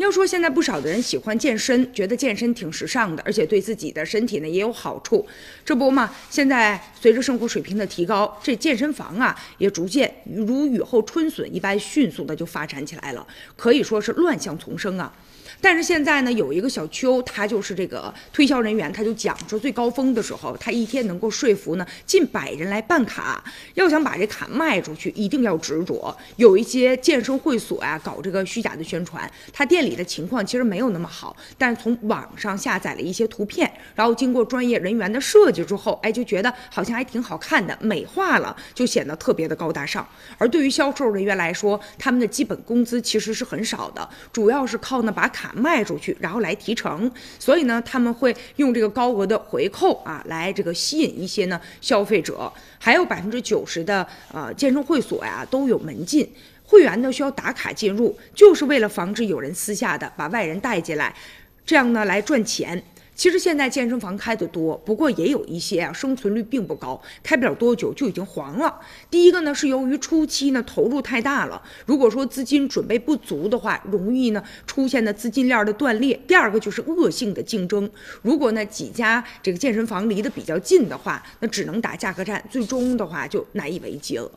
[0.00, 5.26] 要说现在不少的人喜欢健身，觉得健身挺时尚的，而且对自己的身体呢也有好处。
[5.62, 13.26] 这不嘛，现在随着生活水平的提高，这健身房啊也逐渐如雨后春笋一般迅速的就发展起来了，
[13.56, 15.12] 可以说是乱象丛生啊。
[15.62, 23.44] 但是现在呢，有一个小邱，他就是这个推销人员，他就讲说，最高峰的时候，他一天能够说服呢近百人来办卡。
[23.74, 26.16] 要想把这卡卖出去，一定要执着。
[26.36, 40.08] 有一些健身会所呀，搞这个虚假的宣传，他店里里的情况其实没有那么好，但是从网上下载了一些图片，然后经过专业人员的设计之后，哎，就觉得好像还挺好看的，美化了，就显得特别的高大上。
[40.38, 45.50] 而对于销售人员来说，他们的基本工资其实是很少的，主要是靠呢把卡。
[45.52, 52.50] 卖出去，然后来提成，所以呢，他们会用这个高额的回扣啊，来这个吸引一些呢消费者。
[52.78, 56.26] 还有百分之九十的呃健身会所呀都有门禁，
[56.70, 61.12] 会员呢需要打卡进入，就是为了防止有人私下的把外人带进来，
[61.66, 62.80] 这样呢来赚钱。
[63.16, 68.80] 其实现在健身房开的多，不过也有一些啊，生存率并不高，开不了多久就已经黄了。
[69.10, 76.18] 第一个呢，是由于初期呢投入太大了，如果说资金准备不足的话，容易呢出现的资金链的断裂。
[76.28, 77.90] 第二个就是恶性的竞争，
[78.22, 84.30] 如果呢几家这个健身房离得比较近的话，那只能打价格战，最终的话就难以为继了。